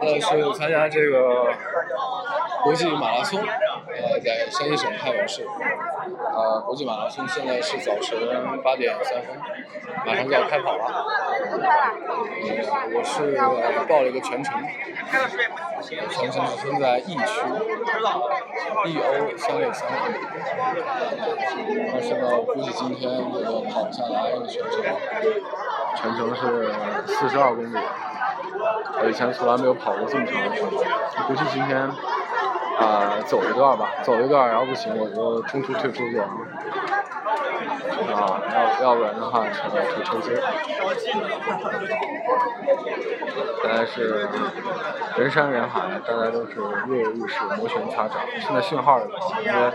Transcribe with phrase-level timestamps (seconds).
[0.00, 1.46] 呃，是参加这个
[2.62, 5.46] 国际马拉松，呃，在山西省太原市。
[6.34, 8.18] 呃，国际马拉松现在是早晨
[8.62, 9.36] 八点三分，
[10.04, 10.84] 马上就要开跑了。
[12.42, 12.60] 呃，
[12.94, 13.36] 我是
[13.88, 14.62] 报了一个全程，
[16.10, 17.40] 全程是分在 E 区
[18.86, 19.88] ，E O 三六三。
[21.92, 24.74] 但是呢，我估计今天这个跑下来，全程
[25.96, 26.72] 全程是
[27.06, 27.78] 四十二公里。
[29.02, 30.76] 我以前从来没有跑过这么长的距离，
[31.26, 31.78] 估计今天
[32.78, 36.24] 啊走一段吧，走一段，然后不行我就中途退出去了。
[38.14, 40.34] 啊，要要不然的话成了退抽筋。
[43.62, 44.28] 现在是
[45.16, 46.54] 人山人海，大家都是
[46.86, 48.18] 跃跃欲试，摩拳擦掌。
[48.40, 49.72] 现在信号也不行，因为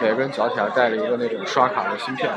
[0.00, 2.30] 每个人脚底下带着一个那种刷卡的芯片，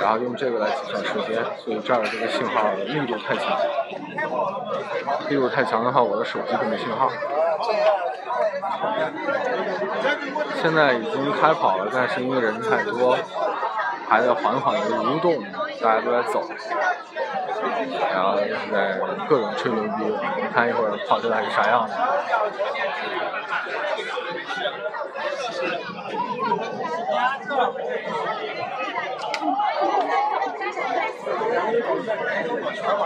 [0.00, 3.58] 然后用这个来计算时间，所以这儿的这个信号力度太强。
[5.28, 7.10] 力度太强的话，我的手机就没信号。
[10.60, 13.16] 现在已经开跑了，但是因为人太多，
[14.08, 15.42] 还在缓缓的蠕动，
[15.80, 16.48] 大家都在走，
[18.12, 20.04] 然后是在各种吹牛逼，
[20.36, 21.94] 你看一会儿跑出来是啥样的。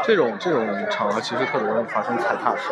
[0.02, 2.70] 这种这种场合其实特别容易发生踩踏事。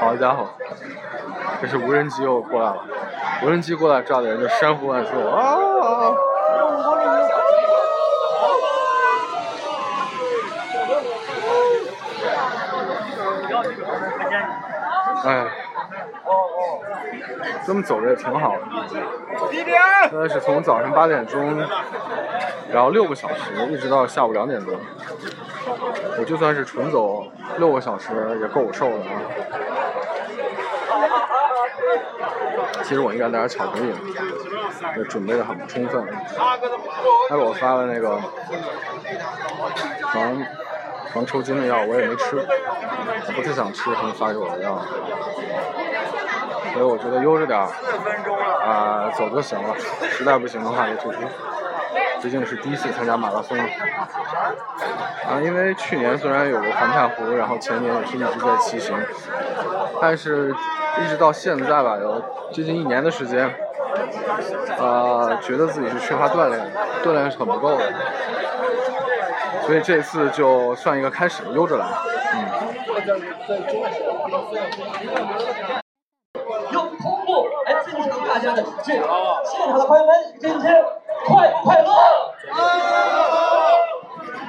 [0.00, 0.48] 好家伙，
[1.60, 2.84] 这是无人机又过来了，
[3.42, 5.58] 无人机过来，这的人就山呼万岁啊！
[15.24, 15.46] 哎，
[17.66, 18.62] 这么走着也挺好的。
[20.10, 21.56] 现在是从早上八点钟，
[22.72, 24.74] 然后六个小时，一直到下午两点多。
[26.18, 27.26] 我就算是纯走
[27.58, 29.22] 六个小时，也够我瘦的啊。
[32.82, 33.96] 其实我应该带点巧克力的，
[34.98, 36.06] 也准备的很不充分。
[37.28, 38.20] 他给我发了那个
[40.12, 40.46] 防
[41.14, 44.78] 防抽筋的药，我也没吃，我不太想吃他们发给我的药，
[46.74, 47.66] 所以我觉得悠着点儿
[48.66, 49.74] 啊走就行了，
[50.10, 51.20] 实在不行的话就退出。
[52.20, 58.98] 毕竟是第一次参加马拉松，啊，因为去年虽然有个环太湖，然后前年也是一直在骑行，
[60.00, 60.54] 但是
[61.04, 63.54] 一直到现在吧，有接近一年的时间，
[64.78, 66.72] 呃，觉得自己是缺乏锻炼，
[67.04, 67.92] 锻炼是很不够的，
[69.66, 71.84] 所以这次就算一个开始，悠着来，
[72.32, 72.48] 嗯。
[76.72, 78.92] 用同步来增强大家的体质，
[79.44, 80.84] 现场的朋友们，今天
[81.26, 81.90] 快不快乐？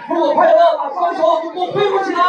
[0.07, 2.21] 如果快乐，把双手给我挥舞起来！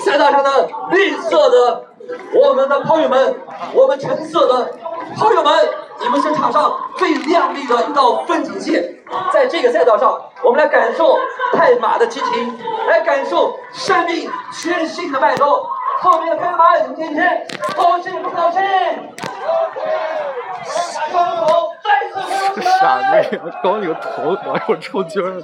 [0.00, 1.84] 赛道上的绿色的
[2.34, 3.36] 我们的朋友们，
[3.72, 4.72] 我们橙色的
[5.16, 5.68] 朋友们，
[6.00, 8.96] 你们是场上最亮丽的一道风景线。
[9.32, 11.16] 在这个赛道上，我们来感受
[11.52, 15.64] 泰马的激情，来感受生命全新的脉动。
[16.00, 18.60] 后面的朋友们，今天高兴不高兴？
[21.10, 22.78] 双手再次挥舞起来！
[22.78, 25.42] 傻妹，搞你个头，往我抽筋了。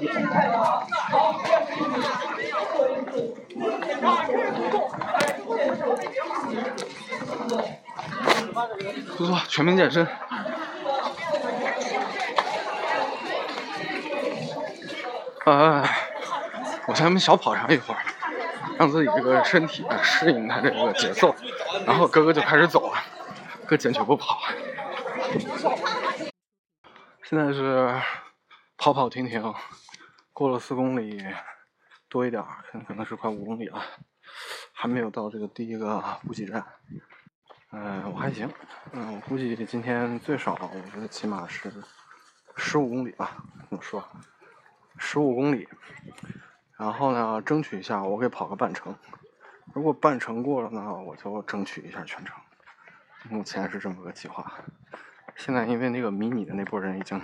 [9.17, 10.07] 不错，全民健身。
[15.45, 15.91] 哎，
[16.87, 18.01] 我先小跑上一会儿，
[18.83, 21.33] 让自己这个身体适应它这个节奏，
[21.87, 23.01] 然后哥哥就开始走了，
[23.65, 24.41] 哥坚决不跑。
[27.23, 27.95] 现在是
[28.77, 29.55] 跑跑停停，
[30.33, 31.25] 过了四公里
[32.09, 33.81] 多一点儿，可能可能是快五公里了，
[34.73, 36.67] 还没有到这个第一个补给站。
[37.71, 38.51] 嗯，我还行，
[38.91, 41.73] 嗯，我估计今天最少，我觉得起码是
[42.57, 43.37] 十五公里吧，
[43.71, 44.05] 怎么说，
[44.99, 45.69] 十五公里。
[46.83, 48.93] 然后呢，争取一下我给跑个半程，
[49.73, 52.37] 如果半程过了呢，我就争取一下全程。
[53.31, 54.53] 目前是这么个计划。
[55.37, 57.23] 现在因为那个迷你的那波人已经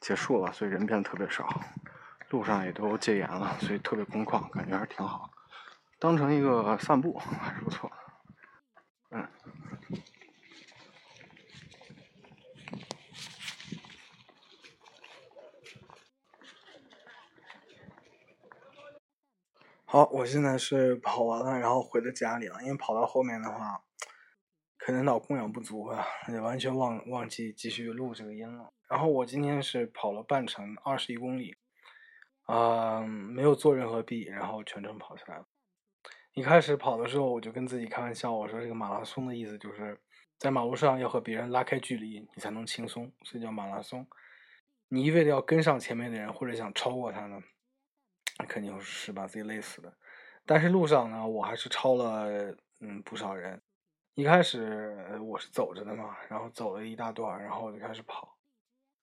[0.00, 1.60] 结束了，所以人变得特别少，
[2.30, 5.28] 路上也都戒严了，所以特别空旷，感觉还是挺好。
[5.98, 7.90] 当成一个散步还是不错。
[7.90, 7.96] 的。
[19.90, 22.62] 好，我现在是跑完了，然后回到家里了。
[22.62, 23.82] 因为跑到后面的话，
[24.76, 28.70] 可能脑供氧不足吧，也完全忘忘记继续录这个音了。
[28.86, 31.56] 然后我今天是跑了半程，二十一公里，
[32.42, 35.46] 啊、没有做任何弊，然后全程跑下来了。
[36.34, 39.98] 一开始跑的时候，我就跟自己开玩笑，我说这个马拉松的意思就是
[40.36, 44.06] 在马路上要和别人拉开距离，你才能轻松，所以叫马拉松。
[44.88, 47.40] 你一味的要跟上前面的人，或者想超过他呢，
[48.46, 49.92] 肯定是把自己累死的。
[50.46, 53.60] 但是路上呢，我还是超了嗯不少人。
[54.14, 58.36] 一开始我是走着的嘛，然后走了一大段，然后我就开始跑。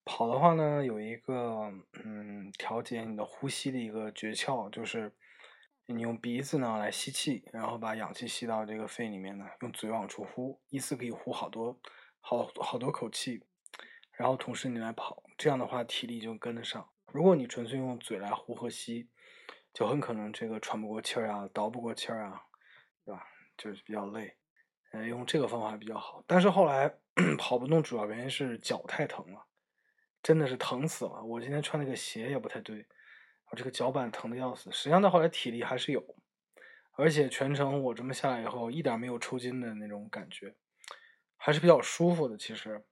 [0.03, 1.71] 跑的话呢，有一个
[2.03, 5.11] 嗯调节你的呼吸的一个诀窍，就是
[5.85, 11.79] 你用鼻子呢来吸气，然后把氧气吸到这个肺里面呢，用嘴往出呼，一次可以呼好多
[12.19, 13.43] 好好多口气，
[14.11, 16.89] 然后同时你来跑，这样的话体力就跟得上。
[17.15, 19.09] 如果你纯粹用嘴来呼和吸，
[19.73, 22.41] 就很可能这个喘不过气儿啊，倒不过气儿啊，
[23.05, 23.25] 对吧？
[23.57, 24.35] 就是比较累。
[24.91, 26.21] 呃，用这个方法比较好。
[26.27, 26.93] 但是后来
[27.39, 29.45] 跑不动，主要原因是脚太疼了，
[30.21, 31.23] 真的是疼死了。
[31.23, 32.85] 我今天穿那个鞋也不太对，
[33.49, 34.69] 我这个脚板疼的要死。
[34.73, 36.03] 实际上到后来体力还是有，
[36.97, 40.53] 而且全程我这么下来以后，一点没有抽筋的那种感觉，
[41.37, 42.37] 还是比较舒服的。
[42.37, 42.83] 其实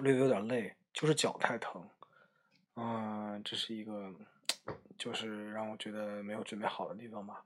[0.00, 1.90] 略微有点累，就是脚太疼。
[2.76, 4.12] 嗯，这是一个
[4.98, 7.44] 就是让我觉得没有准备好的地方吧。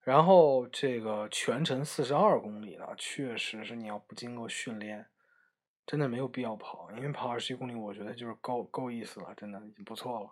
[0.00, 5.06] 然后这个全程四十二公里呢，确实是你要不经过训练，
[5.86, 10.30] 真的没有必要跑，因为跑二十一公里，我觉得就是够够意思了，真的已经不错了。